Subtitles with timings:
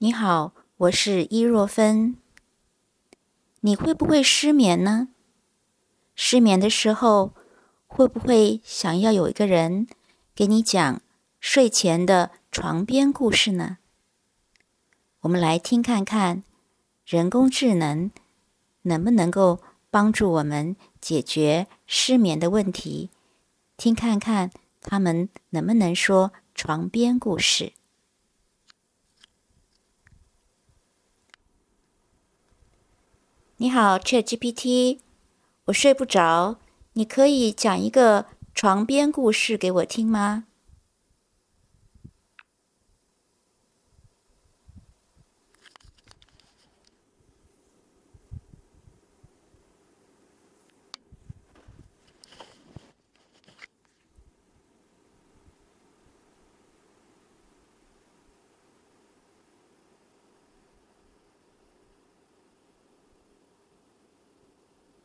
[0.00, 2.16] 你好，我是伊若芬。
[3.62, 5.08] 你会不会失眠呢？
[6.14, 7.32] 失眠的时候，
[7.88, 9.88] 会不会想要有一个人
[10.36, 11.02] 给你讲
[11.40, 13.78] 睡前的床边故事呢？
[15.22, 16.44] 我们来听看看，
[17.04, 18.12] 人工智能
[18.82, 19.60] 能不能够
[19.90, 23.10] 帮助我们解决失眠的问题？
[23.76, 27.72] 听看看，他们能不能说床边故事？
[33.60, 35.00] 你好，ChatGPT，
[35.64, 36.58] 我睡不着，
[36.92, 40.44] 你可以讲一个床边故事给我听吗？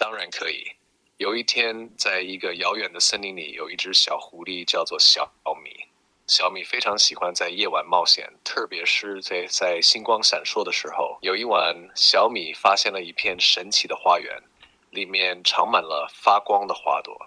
[0.04, 0.70] 当然可以。
[1.16, 5.32] 有一天，在一个遥远的森林里，有一只小狐狸，叫做小
[5.64, 5.86] 米。
[6.28, 11.18] 小米非常喜欢在夜晚冒险，特别是在在星光闪烁的时候。
[11.22, 14.44] 有一晚，小米发现了一片神奇的花园，
[14.90, 17.18] 里面长满了发光的花朵，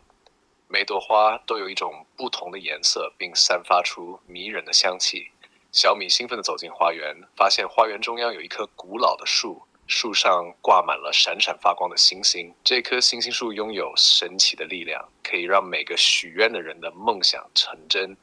[0.68, 5.30] 每朵花都有一种不同的颜色，并散发出迷人的香气。
[5.72, 9.65] 小米兴奋地走进花园，发现花园中央有一棵古老的树。
[9.88, 18.16] 树上挂满了闪闪发光的星星，这棵星星树拥有神奇的力量，可以让每个许愿的人的梦想成真。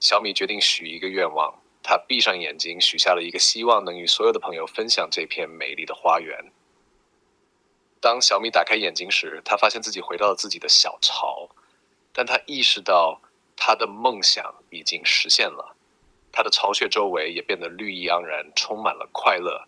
[0.00, 6.52] 小米决定许一个愿望，他闭上眼睛，许下了一个希望，能与所有的朋友分享这片美丽的花园。
[7.98, 11.48] 当小米打开眼睛时，他发现自己回到了自己的小巢，
[12.12, 13.20] 但他意识到
[13.56, 15.74] 他的梦想已经实现了，
[16.30, 19.66] 他的巢穴周围也变得绿意盎然，充满了快乐。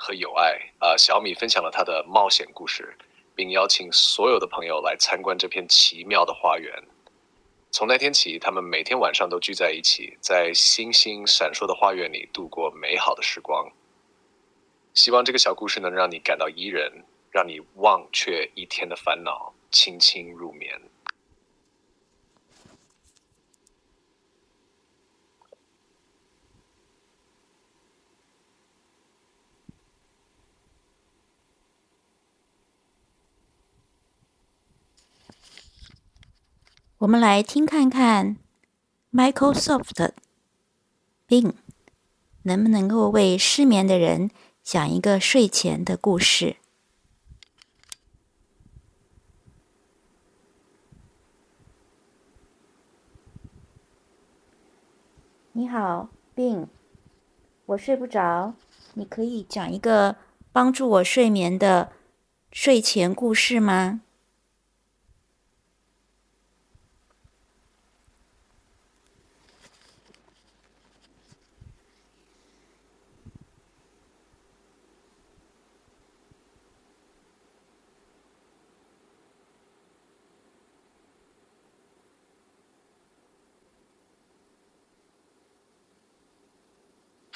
[0.00, 2.96] 和友爱啊，小米分享了他的冒险故事，
[3.34, 6.72] 并邀请所有的朋友来参观这片奇妙的花园。
[7.72, 13.70] 从那天起，他们每天晚上都聚在一起，在星星闪烁的花园里度过美好的时光。
[14.94, 20.80] 希望这个小故事能让你感到宜人，让你忘却一天的烦恼，轻轻入眠。
[36.98, 38.38] 我们来听看看
[39.12, 40.10] ，Microsoft
[41.28, 41.52] Bing
[42.42, 44.32] 能不能够为失眠的人
[44.64, 46.56] 讲一个睡前的故事。
[55.52, 56.66] 你好，Bing，
[57.66, 58.54] 我睡不着，
[58.94, 60.16] 你可以讲一个
[60.50, 61.92] 帮助我睡眠的
[62.50, 64.00] 睡前故事吗？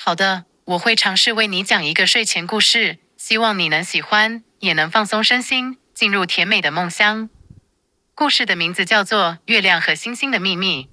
[0.05, 7.31] 好的，我会尝试为你讲一个睡前故事，希望你能喜欢，也能放松身心，进入甜美的梦乡。
[8.13, 10.87] 故事的名字叫做《月亮和星星的秘密》。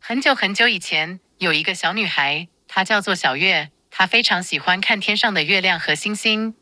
[0.00, 6.56] 很久很久以前，有一个小女孩，她叫做小月，她非常喜欢看天上的月亮和星星。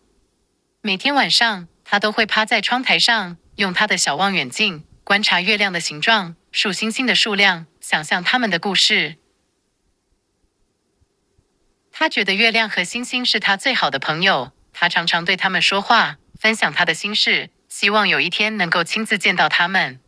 [0.82, 9.16] 每天晚上，她都会趴在窗台上，用她的小望远镜观察月亮的形状、数星星的数量，想象它们的故事。
[11.96, 20.00] 他觉得月亮和星星是他最好的朋友，他常常对他们说话，分享他的心事，希望有一天能够亲自见到他们。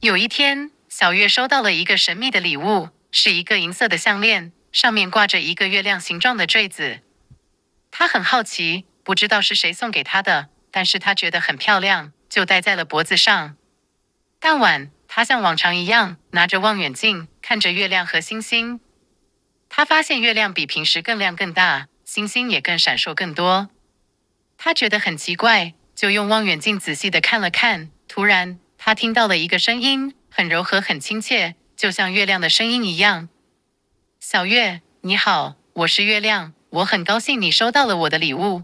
[0.00, 6.98] 有一天，小月收到了一个神秘的礼物，是一个银色的项链，上面挂着一个月亮形状的坠子。
[7.92, 13.56] 他很好奇，不知道是谁送给他的，但是他觉得很漂亮，就戴在了脖子上。
[14.40, 18.80] 当晚，他像往常一样，拿着望远镜看着月亮和星星。
[19.76, 23.68] 他发现月亮比平时更亮更大，星星也更闪烁更多。
[24.56, 27.90] 他觉得很奇怪，就用望远镜仔细的看了看。
[28.08, 33.28] 突然，他听到了一个声音，很柔和，很亲切，就像月亮的声音一样。
[34.18, 38.62] 小月，你好，我是月亮，我很高兴你收到了我的礼物。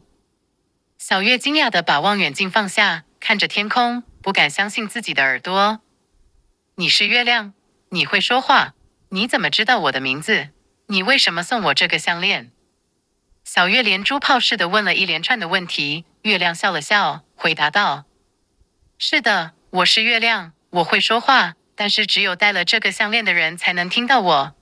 [0.96, 5.82] 小月惊讶的把望远镜放下，看着天空，不敢相信自己的耳朵。
[6.76, 7.52] 你是月亮，
[7.90, 8.72] 你会说话，
[9.10, 10.48] 你怎么知道我的名字？
[10.92, 12.52] 你为什么送我这个项链？”
[13.44, 16.04] 小月连珠炮似的问了一连串的问题。
[16.20, 18.04] 月亮笑了笑，回答道
[18.98, 24.54] ：“是的，我是月亮，我会说话，但是只有戴了这个项链的人才能听到我。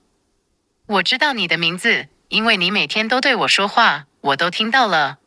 [0.87, 5.19] 我知道你的名字，因为你每天都对我说话，我都听到了。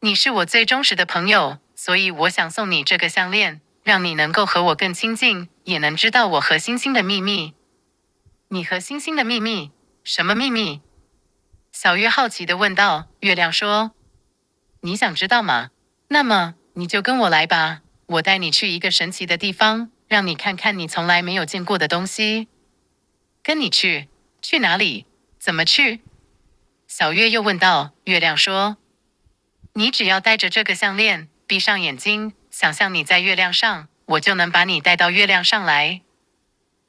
[0.00, 7.54] 你是我最忠实的朋友，所以我想送你这个项链，让你能够和我更亲近，也能知道我和星星的秘密。
[8.48, 9.72] 你和星星的秘密？
[10.12, 10.80] 什么秘密？”
[11.70, 13.06] 小月好奇的问道。
[13.20, 13.92] 月亮说。
[14.80, 15.70] 你想知道吗？
[16.08, 22.48] 那么你就跟我来吧，我带你去一个神奇的地方，让你看看你从来没有见过的东西。
[23.40, 24.08] 跟你去？
[24.42, 25.06] 去哪里？
[25.38, 26.00] 怎么去？
[26.88, 27.92] 小月又问道。
[28.02, 28.78] 月亮说
[29.74, 36.00] ：“你只要带着这个项链，闭上眼睛，想象你在月亮上，我就能把你带到月亮上来。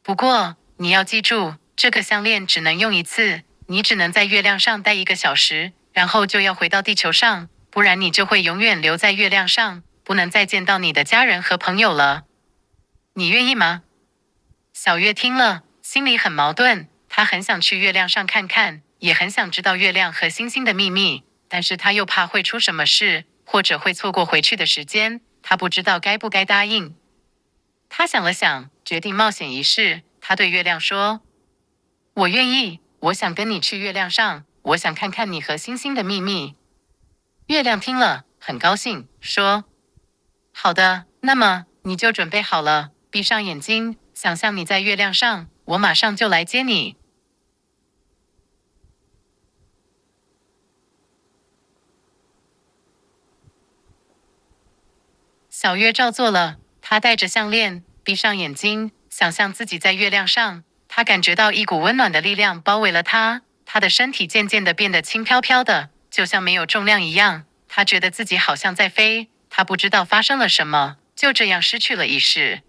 [0.01, 12.25] 不过你要记住，这个项链只能用一次，你只能在月亮上待一个小时，然后就要回到地球上。”不然你就会永远留在月亮上，不能再见到你的家人和朋友了。
[13.15, 13.81] 你愿意吗？
[14.73, 16.87] 小月听了，心里很矛盾。
[17.09, 25.21] 她很想去月亮上看看，也很想知道月亮和星星的秘密，但是她又怕会出什么事，或者会错过回去的时间。
[25.41, 26.95] 她不知道该不该答应。
[27.89, 30.03] 她想了想，决定冒险一试。
[30.19, 31.21] 她对月亮说
[32.13, 36.55] ：“我愿意，我想跟你去月亮上，我想看看你和星星的秘密。”
[37.47, 39.63] 月亮听了很高兴，说
[40.53, 46.97] ：“好的，那么你就准备好了，闭上眼睛，想象你在月亮上，我马上就来接你。”
[55.49, 60.63] 小月照做了，她戴着项链，闭上眼睛，想象自己在月亮上。
[60.93, 65.89] 他感觉到一股温暖的力量包围了他，他的身体渐渐的变得轻飘飘的。
[66.11, 69.29] 就像没有重量一样，他觉得自己好像在飞。
[69.49, 72.63] 他不知道发生了什么，就这样失去了意识。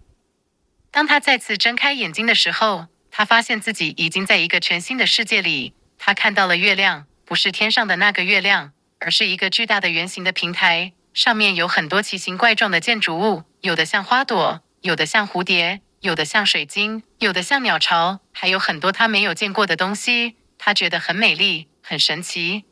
[0.92, 5.74] 当他再次睁开眼睛的时候，他发现自己已经在一个全新的世界里。
[5.98, 8.70] 他看到了月亮，不是天上的那个月亮，
[9.00, 20.36] 而是一个巨大的圆形的平台，上面有很多奇形怪状的建筑物，有的像花朵，有的像蝴蝶，有的像水晶，有的像鸟巢，还有很多他没有见过的东西。
[20.58, 22.64] 他觉得很美丽，很神奇。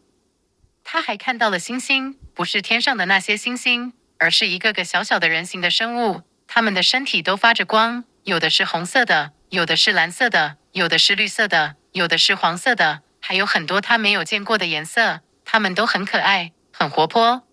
[0.83, 6.23] 他还看到了星星，不是天上的那些星星，而是一个个小小的人形的生物。
[6.49, 15.21] 他们的身体都发着光，有的是红色的，有的是蓝色的，有的是绿色的，有的是黄色的，还有很多他没有见过的颜色。
[15.45, 17.47] 他们都很可爱，很活泼。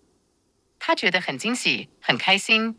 [0.80, 2.76] 他觉得很惊喜，很开心。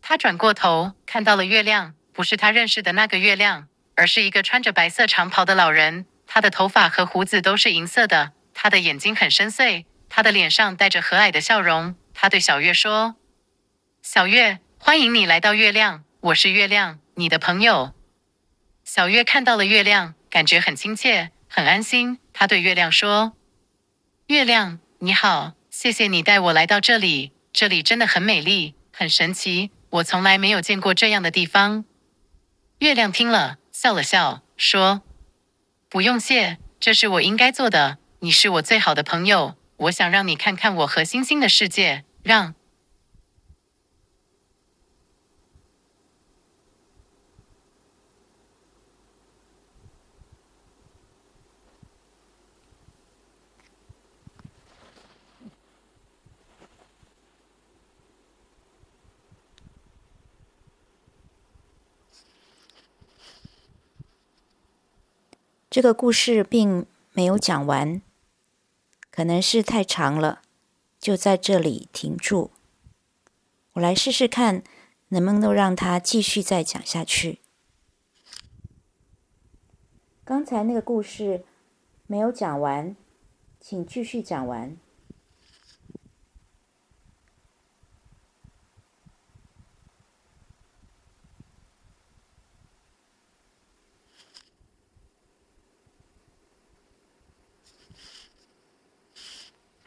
[0.00, 3.66] 他转过头，看到了月亮，不是他认识的那个月亮，
[3.96, 6.06] 而是一个穿着白色长袍的老人。
[6.26, 8.32] 他的头发和胡子都是银色的。
[8.54, 11.96] 他的眼睛很深邃，他的脸上带着和蔼的笑容。
[12.14, 13.16] 他对小月说
[14.00, 17.92] ：“小月，欢迎你来到月亮，我是月亮，你的朋友。”
[18.84, 22.20] 小月看到了月亮，感觉很亲切，很安心。
[22.32, 23.32] 他对月亮说
[24.28, 31.84] ：“月亮，你好，谢谢你带我来到这里，这里真的很美丽，很神奇，我从来没有见过这样的地方。”
[32.78, 35.02] 月亮听了，笑了笑，说
[35.88, 42.04] ：“不用谢，这是我应该做的。”你是我最好的朋友，我想让你看看我和星星的世界。
[42.22, 42.54] 让
[65.74, 68.00] 这个故事并没有讲完。
[69.10, 70.42] 可能是太长了，
[71.00, 72.52] 就在这里停住。
[73.72, 74.62] 我来试试看，
[75.08, 77.40] 能不能让他继续再讲下去。
[80.22, 81.44] 刚才那个故事
[82.06, 82.94] 没有讲完，
[83.60, 84.76] 请继续讲完。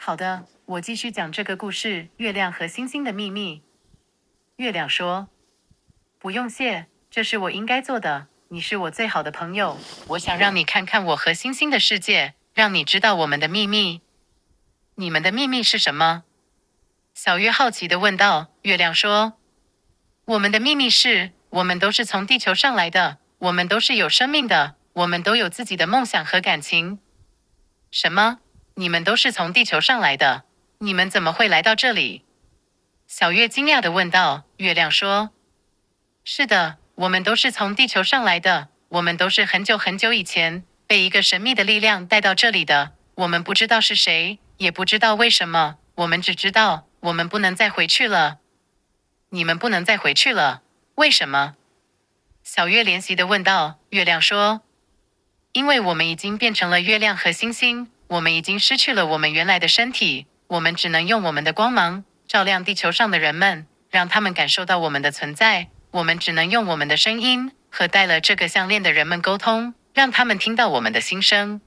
[0.07, 3.61] 好的，我继续讲这个故事：月亮和星星的秘密。
[4.55, 5.27] 月亮说
[6.17, 8.27] ：“不用谢，这是我应该做的。
[8.47, 13.99] 你是我最好的朋友，我想让你看看我和星星的世界，让你知道我们的秘密。
[14.95, 16.23] 你们的秘密是什么？”
[17.13, 18.47] 小月好奇的问道。
[18.61, 19.33] 月亮说
[20.23, 26.99] ：“我们的秘密是，我们都是从地球上来的，我们都是有生命的，我们都有自己的梦想和感情。
[27.91, 28.39] 什么？
[28.79, 30.43] 你们都是从地球上来的？
[30.77, 32.23] 你们怎么会来到这里？
[33.07, 34.43] 小月惊讶的问道。
[34.57, 35.31] 月亮说
[36.23, 38.67] ：“是的，我们都是从地球上来的。
[38.89, 42.91] 我们都是很久很久以前被一个神秘的力量带到这里的。
[43.15, 45.77] 我们不知道是谁，也不知道为什么。
[45.95, 48.37] 我们只知道我们不能再回去了。
[49.29, 50.61] 你们不能再回去了？
[50.93, 51.55] 为什么？”
[52.43, 53.79] 小月怜惜的问道。
[53.89, 54.61] 月亮说
[55.53, 65.69] ：“因为我们已经变成了月亮和星星，我们已经失去了我们原来的身体，我们只能用我们的光芒。”照亮地球上的人们，让他们感受到我们的存在。
[65.91, 71.61] 我们只能用我们的声音和戴了这个项链的人们沟通，让他们听到我们的心声。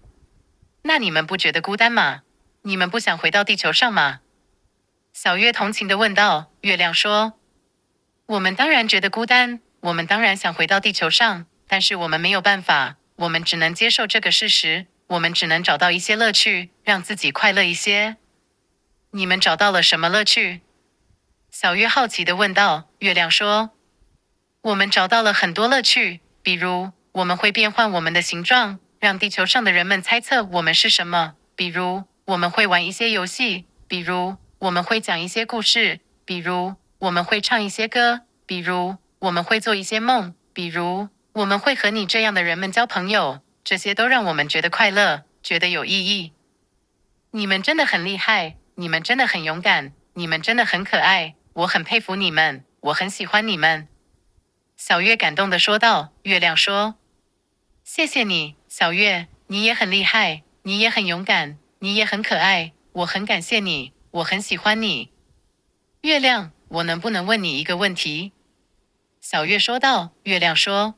[0.83, 2.21] 那你们不觉得孤单吗？
[2.63, 4.21] 你们不想回到地球上吗？
[5.15, 6.51] 小月同情的问道。
[6.61, 7.33] 月亮说
[8.27, 14.87] ：“我们当然觉得孤单，我们当然想回到地球上，但是我们没有办法，我们只能接受这个事实。
[15.11, 18.17] 我们只能找到一些乐趣，让自己快乐一些。”
[19.13, 20.61] 你们找到了什么乐趣？
[21.51, 22.89] 小月好奇的问道。
[23.01, 23.71] 月亮说
[24.63, 43.41] ：“我们找到了很多乐趣，比如我们会变换我们的形状，让地球上的人们猜测我们是什么；比如我们会玩一些游戏；比如我们会讲一些故事；比如我们会唱一些歌；比如我们会做一些梦；比如我们会和你这样的人们交朋友。
[43.65, 46.33] 这些都让我们觉得快乐，觉得有意义。
[47.33, 53.87] 你们真的很厉害。”你们真的很勇敢，你们真的很可爱，我很佩服你们，我很喜欢你们。”
[54.75, 56.15] 小月感动的说道。
[56.23, 56.95] 月亮说
[57.85, 65.11] ：“谢谢你，小月，你也很厉害，你也很勇敢，你也很可爱，我很感谢你，我很喜欢你。”
[66.01, 68.33] 月亮，我能不能问你一个问题？”
[69.21, 70.13] 小月说道。
[70.23, 70.95] 月亮说：“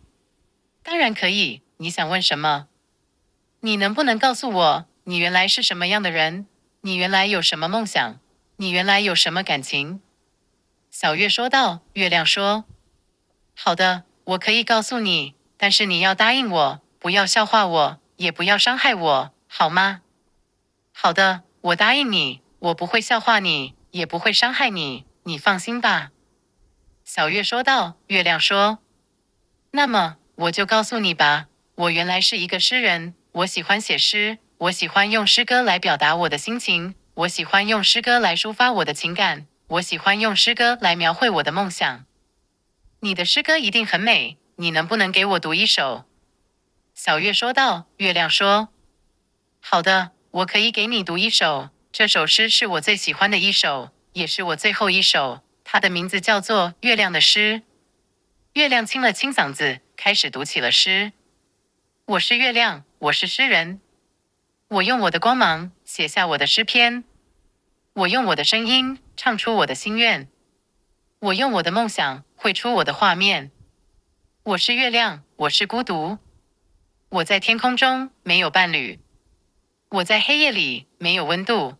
[0.85, 2.69] 当然可以，你想问什么？
[3.59, 6.47] 你能不能告诉我，你原来是什么样的人？”
[6.83, 8.21] 你原来有什么梦想？
[8.57, 10.01] 你原来有什么感情？
[10.91, 11.81] 小月说道。
[11.95, 12.65] 月亮说
[13.59, 20.03] ：“好的，我可以告诉你，但是你要答应我，不要笑话我，也不要伤害我，好吗？”
[20.95, 26.13] 好的，我答应你，我不会笑话你，也不会伤害你，你放心吧。”
[27.05, 27.95] 小月说道。
[28.07, 28.79] 月亮说
[29.73, 31.49] ：“那么我就告诉你吧，
[31.83, 42.05] 我原来是一个诗人，我喜欢写诗。”我喜欢用诗歌来表达我的心情，我喜欢用诗歌来抒发我的情感，我喜欢用诗歌来描绘我的梦想。
[43.01, 46.05] 你的诗歌一定很美，你能不能给我读一首？
[46.95, 47.87] 小月说道。
[47.97, 48.69] 月亮说
[49.59, 51.71] ：“好的，我可以给你读一首。
[51.91, 55.41] 这首诗是我最喜欢的一首，也是我最后一首。
[55.65, 57.55] 它的名字叫做《月亮的诗》。”
[58.55, 61.11] 月亮清了清嗓子，开始读起了诗
[62.13, 63.81] ：“我是月亮，我是诗人。”
[64.69, 67.05] 我用我的光芒写下我的诗篇，
[67.95, 70.29] 我用我的声音唱出我的心愿，
[71.21, 73.51] 我用我的梦想绘出我的画面。
[74.43, 76.19] 我是月亮，我是孤独，
[77.09, 79.01] 我在天空中没有伴侣，
[79.89, 81.77] 我在黑夜里没有温度，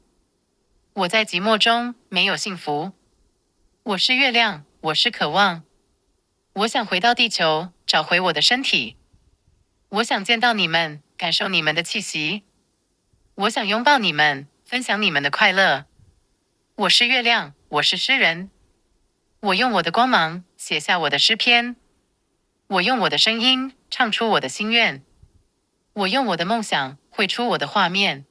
[0.95, 2.93] 我在寂寞中没有幸福。
[3.83, 5.63] 我是月亮，我是渴望，
[6.55, 8.97] 我想回到地球，找回我的身体，
[9.93, 12.45] 我想见到你们，感受你们的气息。
[13.35, 15.85] 我想拥抱你们，分享你们的快乐。
[16.77, 18.51] 我是月亮，我是诗人。
[19.41, 21.77] 我用我的光芒写下我的诗篇。
[22.69, 25.03] 我用我的声音唱出我的心愿。
[25.93, 28.25] 我用我的梦想绘出我的画面。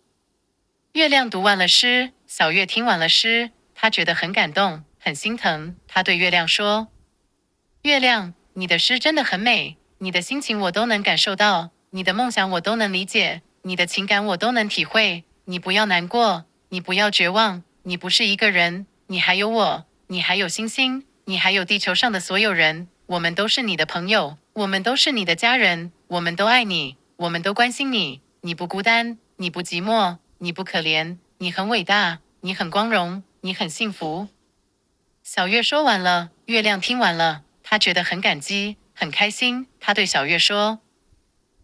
[0.94, 5.76] 月亮读完了诗，小月听完了诗，她觉得很感动，很心疼。
[5.88, 6.88] 她对月亮说
[7.84, 34.28] ：“月亮，你的诗真的很美，你的心情我都能感受到，你的梦想我都能理解。”你的情感我都能体会，你不要难过，你不要绝望，你不是一个人，你还有我，你还有星星，你还有地球上的所有人，我们都是你的朋友，我们都是你的家人，我们都爱你，我们都关心你，你不孤单，你不寂寞，你不可怜，你很伟大，你很光荣，你很幸福。
[35.22, 39.66] 小月说完了，月亮听完了，他觉得很感激，很开心。
[39.80, 40.80] 他对小月说：“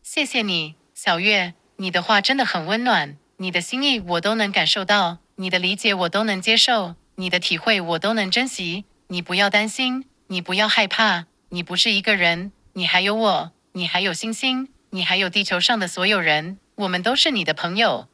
[0.01, 8.85] 谢谢你，小月。”你的话真的很温暖，你的心意我都能感受到，你的理解我都能接受，你的体会我都能珍惜。
[9.09, 18.07] 你不要担心，你不要害怕，你不是一个人，你还有我，你还有星星，你还有地球上的所有人，我们都是你的朋友。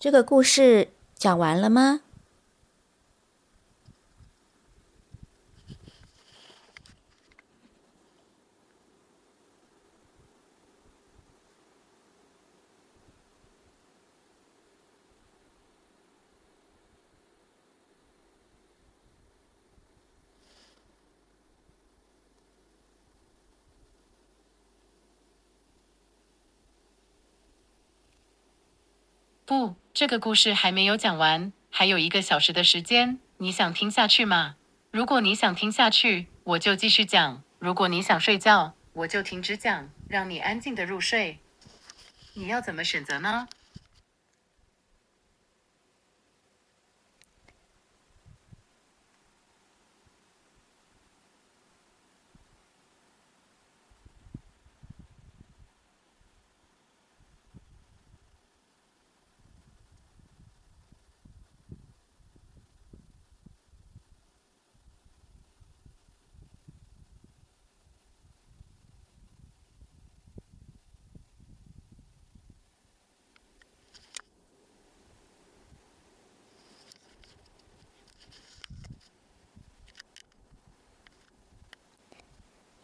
[0.00, 2.02] 这个故事讲完了吗？
[29.44, 33.18] 不，这个故事还没有讲完，还有一个小时的时间。
[33.38, 34.54] 你想听下去吗？
[34.92, 41.40] 如果你想听下去，我就继续讲；如果你想睡觉，我就停止讲，让你安静的入睡。
[42.34, 43.48] 你要怎么选择呢？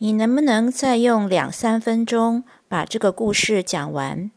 [0.05, 4.31] 你能不能再用两三分钟把这个故事讲完？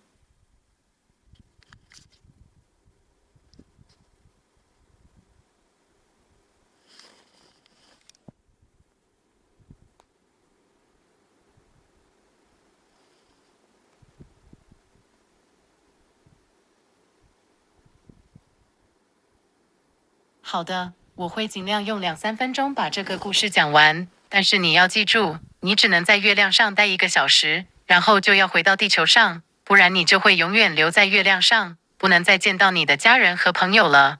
[20.40, 24.08] 好的，我会尽量用两三分钟把这个故事讲完。
[24.30, 34.20] 但是你要记住，你只能在月亮上待一个小时，然后就要回到地球上，不然你就会永远留在月亮上，不能再见到你的家人和朋友了。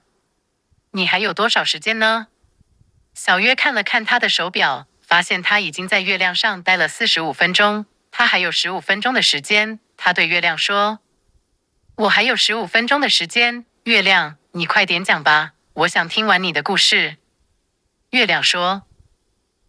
[0.92, 2.28] 你还有多少时间呢？
[3.14, 9.80] 小约看了看他的手表，发现他已经在月亮上待了四十五分钟，他还有十五分钟的时间。
[9.96, 11.00] 他对月亮说
[11.96, 17.16] ：“我还有十五分钟的时间，月亮，你快点讲吧，我想听完你的故事。”
[18.10, 18.82] 月亮说。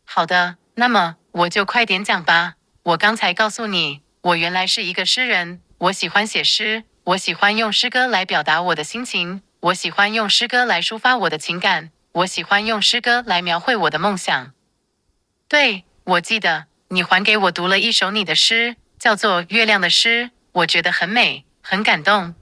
[0.05, 2.55] 好的，那么我就快点讲吧。
[2.83, 5.61] 我刚才告诉你，我原来是一个诗人。
[5.77, 14.51] 我喜欢写诗，我喜欢用诗歌来表达我的心情，我喜欢用诗歌来抒发我的情感，我喜欢用诗歌来描绘我的梦想。
[15.47, 22.35] 对，我记得你还给我读了一首你的诗，叫做《月亮的诗》，我觉得很美，很感动。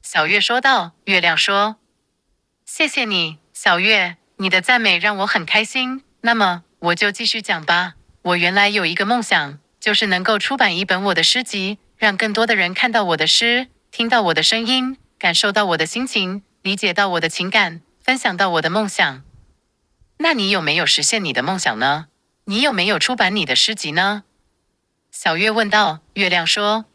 [0.00, 0.92] 小月说道。
[1.04, 1.76] 月亮说
[2.64, 6.02] ：“谢谢你，小月，你的赞美让我很开心。
[6.22, 7.95] 那么。”我就继续讲吧。
[8.26, 19.22] 我原来有一个梦想，就是能够出版一本我的诗集，让更多的人看到我的诗，听到我的声音，感受到我的心情，理解到我的情感，分享到我的梦想。
[20.18, 22.08] 那你有没有实现你的梦想呢？
[22.46, 24.24] 你有没有出版你的诗集呢？
[25.12, 26.00] 小月问道。
[26.14, 26.86] 月亮说：“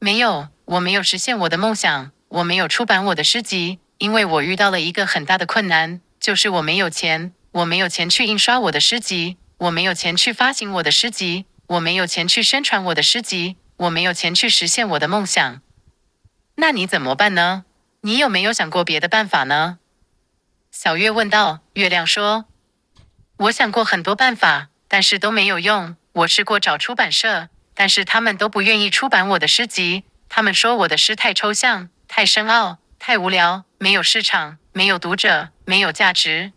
[0.00, 15.60] 没有，我没有实现我的梦想，我没有出版我的诗集，因为我遇到了一个很大的困难，就是我没有钱。”我没有钱去印刷我的诗集，我没有钱去发行我的诗集，我没有钱去宣传我的诗集，我没有钱去实现我的梦想。
[16.54, 17.66] 那你怎么办呢？
[18.00, 19.78] 你有没有想过别的办法呢？
[20.70, 21.60] 小月问道。
[21.74, 22.46] 月亮说
[23.36, 25.94] ：“我想过很多办法，但是都没有用。
[26.12, 30.04] 我试过找出版社，但是他们都不愿意出版我的诗集。
[30.30, 36.52] 他们说我的诗太抽象、太深奥、太无聊，没有市场，没有读者，没有价值。”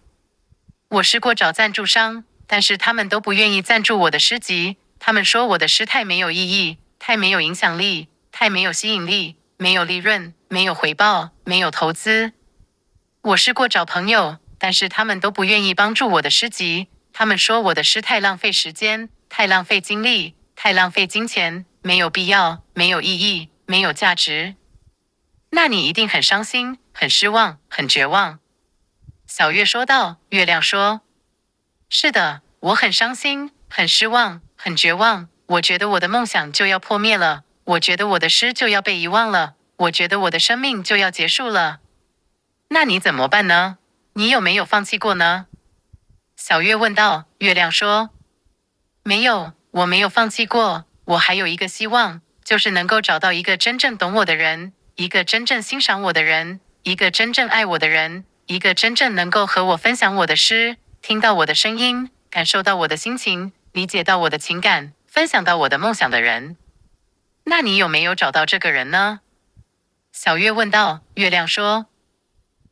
[0.87, 4.77] 我试过找赞助商，但是他们都不愿意赞助我的诗集。
[4.99, 12.33] 他们说我的诗太没有意义，太没有影响力，太没有吸引力，没有利润，没有回报，没有投资。
[13.23, 16.89] 我试过找朋友，但是他们都不愿意帮助我的诗集。
[17.11, 24.53] 他们说我的诗太浪费时间，太浪费精力，太浪费金钱，没有必要，没有意义，没有价值。
[25.49, 28.37] 那你一定很伤心，很失望，很绝望。
[29.25, 31.01] 小月说道：“月亮说，
[31.89, 35.27] 是的，我很伤心，很失望，很绝望。
[35.47, 41.81] 我觉得我的梦想就要破灭了，我觉得我的诗就要被遗忘了，我觉得我的生命就要结束了。
[42.69, 43.79] 那你怎么办呢？
[44.13, 45.47] 你有没有放弃过呢？”
[46.37, 47.25] 小月问道。
[47.39, 48.11] 月亮说
[49.03, 50.85] ：“没有，我没有放弃过。
[51.03, 66.57] 我还有一个希望，就是能够找到一个真正懂我的人，一个真正欣赏我的人，一个真正爱我的人。”一个真正能够和我分享我的诗，听到我的声音，感受到我的心情，理解到我的情感，分享到我的梦想的人。
[67.43, 69.19] 那你有没有找到这个人呢？
[70.11, 71.01] 小月问道。
[71.13, 71.85] 月亮说：“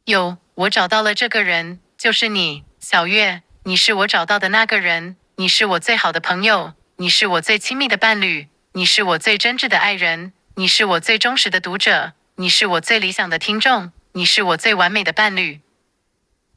[0.05, 3.43] 有，我找到了这个人，就是你，小月。
[3.65, 15.61] 你是我找到的那个人，你是我最好的朋友，你是我最亲密的伴侣，你是我最真挚的爱人，你是我最忠实的读者，你是我最理想的听众，你是我最完美的伴侣。”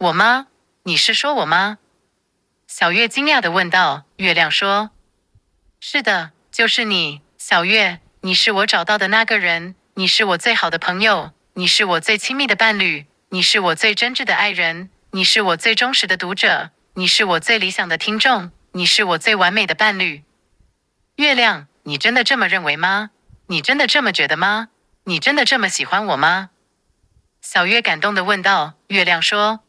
[0.01, 0.47] 我吗？
[0.85, 1.77] 你是说我吗？
[2.67, 4.05] 小月惊讶的问道。
[4.17, 4.91] 月亮说
[5.81, 8.01] ：“是的，就是你，小月。
[8.23, 20.23] 你是我找到的那个人，你是我最好的朋友，你是我最亲密的伴侣，你是我最真挚的爱人，你是我最忠实的读者，你是我最理想的听众，你是我最完美的伴侣。”
[21.17, 23.11] 月亮，你真的这么认为吗？
[23.49, 24.71] 你真的这么觉得吗？
[25.05, 26.49] 你真的这么喜欢我吗？
[27.43, 28.75] 小月感动的问道。
[28.87, 29.61] 月亮说。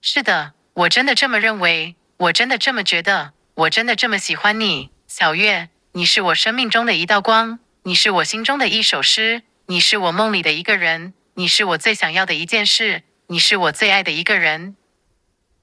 [0.00, 14.76] 是的，我真的这么认为，我真的这么觉得，我真的这么喜欢你，小月，你是我生命中的一道光，你是我心中的一首诗，你是我梦里的一个人，你是我最想要的一件事，你是我最爱的一个人。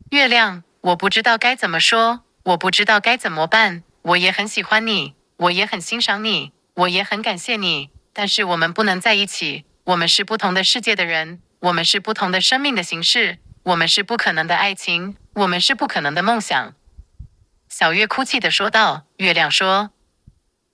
[0.09, 13.39] 月亮，我不知道该怎么说，我不知道该怎么办，我也很喜欢你，我也很欣赏你，我也很感谢你，但是我们不能在一起，我们是不同的世界的人，我们是不同的生命的形式。
[13.63, 16.73] 我们是不可能的爱情，我们是不可能的梦想。
[17.69, 19.05] 小月哭泣的说道。
[19.15, 19.91] 月亮说：“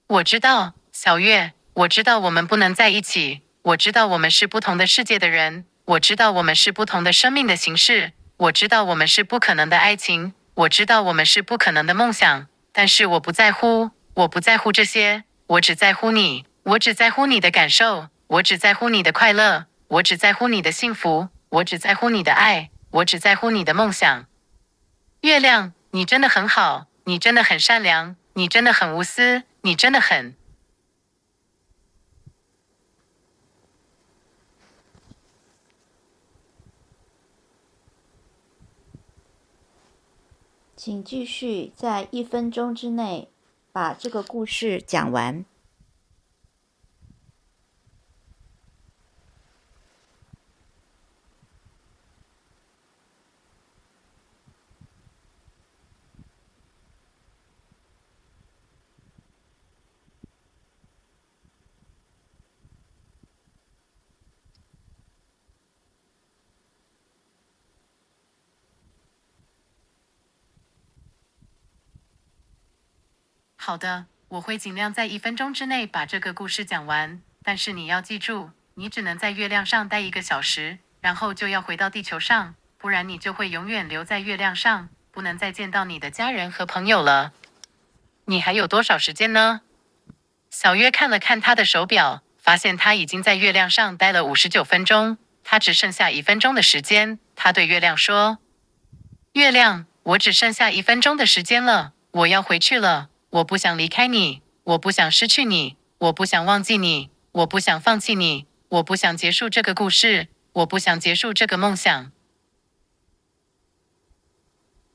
[0.08, 3.44] 我知道，小月，我知道我们不能在一起。
[3.62, 5.66] 我知道我们是不同的世界的人。
[5.86, 8.14] 我知道我们是不同的生命的形式。
[8.38, 10.34] 我知道我们是不可能的爱情。
[10.56, 12.48] 我知道我们是不可能的梦想。
[12.72, 15.24] 但是我不在乎，我不在乎这些。
[15.46, 24.26] 我只在乎你，我只在乎你的感受，我只在乎你的快乐，我只在乎你的幸福，我只在乎你的爱。”我只在乎你的梦想，
[25.22, 30.36] 月亮，你真的很好，你真的很善良，你真的很无私，你真的很……
[40.76, 43.30] 请继续在一分钟之内
[43.74, 45.44] 把这个故事讲完。
[73.68, 77.22] 好的，我会尽量在一分钟之内把这个故事讲完。
[77.44, 87.34] 但是你要记住，你只能在月亮上待一个小时，然后就要回到地球上，不然你就会永远留在月亮上，不能再见到你的家人和朋友了。
[88.24, 89.60] 你还有多少时间呢？
[90.50, 97.20] 小月看了看他的手表，发现他已经在月亮上待了五十九分钟，他只剩下一分钟的时间。
[97.36, 98.38] 他对月亮说
[99.36, 112.12] ：“月亮，我只剩下一分钟的时间了，我要回去了。”我不想离开你，我不想失去你，我不想忘记你，我不想放弃你，我不想结束这个故事，我不想结束这个梦想。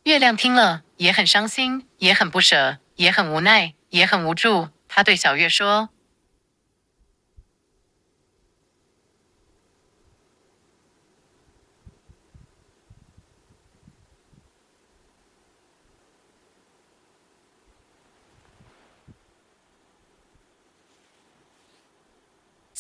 [0.05, 4.71] 月亮听了也很伤心，也很不舍，也很无奈，也很无助。
[4.89, 5.91] 他对小月说。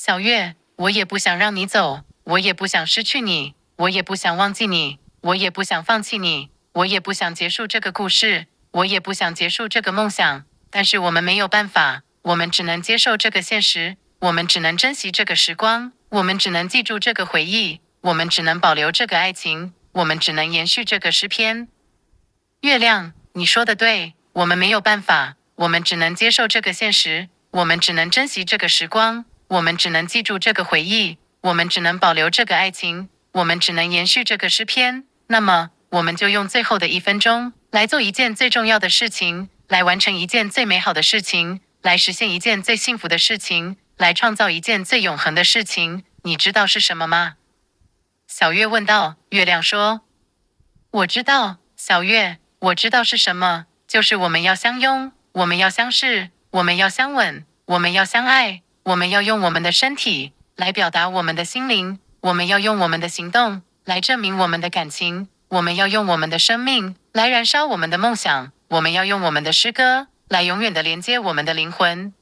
[0.05, 10.45] 小月，我也不想让你走，我也不想失去你，我也不想忘记你，我也不想放弃你，我也不想结束这个故事，我也不想结束这个梦想。
[10.73, 21.69] 但是我们没有办法，我们只能接受这个现实，我们只能珍惜这个时光，我们只能记住这个回忆，我们只能保留这个爱情，我们只能延续这个诗篇。
[22.63, 29.27] 月亮，你说的对，我们没有办法，我们只能接受这个现实，我们只能珍惜这个时光。
[29.53, 35.05] 我们只能记住这个回忆，我们只能保留这个爱情，我们只能延续这个诗篇。
[35.27, 46.05] 那么，我们就用最后的一分钟来做一件最重要的事情，来完成一件最美好的事情，来实现一件最幸福的事情，来创造一件最永恒的事情。
[46.23, 47.35] 你知道是什么吗？
[48.27, 49.17] 小月问道。
[49.29, 50.01] 月亮说
[50.93, 72.13] ：“我知道，小月，我知道是什么，就是我们要相拥，我们要相视，我们要相吻，我们要相爱。”我们要用我们的身体来表达我们的心灵，我们要用我们的行动来证明我们的感情，我们要用我们的生命来燃烧我们的梦想，我们要用我们的诗歌来永远的连接我们的灵魂。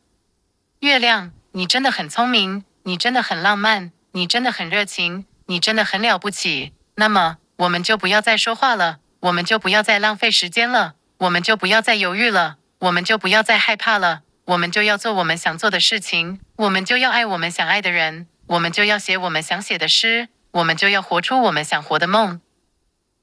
[0.81, 6.75] 月亮，你真的很聪明，你真的很浪漫，你真的很热情，你真的很了不起。
[6.97, 22.39] 那么，我们就不要再说话了，我们就不要再浪费时间了，我们就不要再犹豫了，我们就不要再害怕了，我们就要做我们想做的事情，我们就要爱我们想爱的人，我们就要写我们想写的诗，我们就要活出我们想活的梦。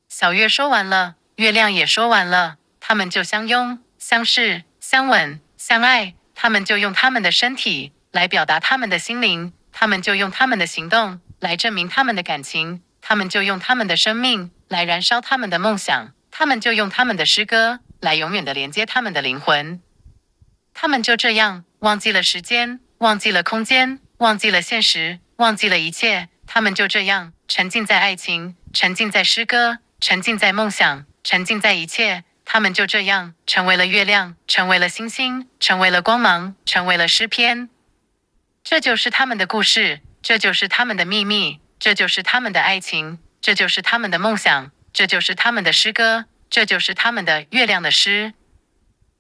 [0.10, 6.16] 小月说完了，月亮也说完了，他们就相拥、相视、相吻、相爱。
[6.34, 19.80] 他们就用他们的身体来表达他们的心灵，他们就用他们的行动来证明他们的感情，他们就用他们的生命来燃烧他们的梦想，他们就用他们的诗歌来永远的连接他们的灵魂。
[20.74, 26.30] 他们就这样忘记了时间，忘记了空间，忘记了现实，忘记了一切。
[26.48, 32.24] 他们就这样沉浸在爱情，沉浸在诗歌，沉浸在梦想，沉浸在一切。
[32.44, 37.70] 他们就这样成为了月亮，成为了星星，成为了光芒，成为了诗篇。
[38.64, 48.34] 这就是他们的故事，这就是他们的秘密，这就是他们的爱情，这就是他们的梦想，这就是他们的诗歌，这就是他们的月亮的诗。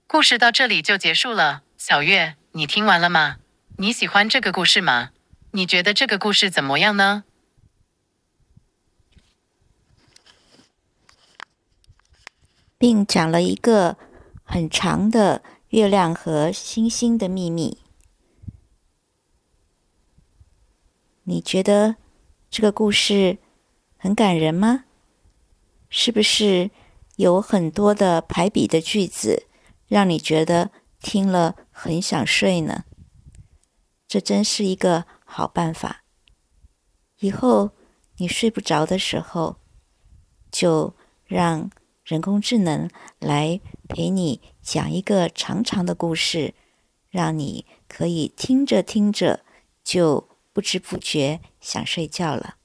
[0.07, 1.61] 故事到这里就结束了。
[1.77, 3.37] 小月，你听完了吗？
[3.79, 5.11] 你喜欢这个故事吗？
[5.51, 7.25] 你觉得这个故事怎么样呢？
[12.79, 13.95] 并讲了一个
[14.43, 17.77] 很长的月亮和星星的秘密。
[21.25, 21.97] 你觉得
[22.49, 23.37] 这个故事
[23.95, 24.85] 很感人吗？
[25.87, 26.71] 是不是
[27.17, 29.45] 有很多的排比的句子，
[29.87, 32.85] 让你觉得听了很想睡呢？
[34.07, 36.03] 这真是一个好办法。
[37.19, 37.71] 以后
[38.17, 39.57] 你睡不着的时候，
[40.51, 41.69] 就让。
[42.07, 42.89] 人工智能
[43.19, 46.53] 来陪你讲一个长长的故事，
[47.09, 49.41] 让你可以听着听着
[49.83, 52.55] 就不知不觉想睡觉了。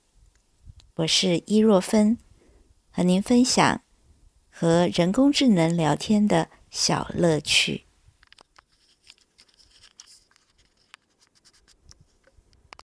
[0.95, 2.19] 我是伊若芬，
[2.93, 3.83] 和您分享
[4.49, 7.87] 和人工智能聊天的小乐趣。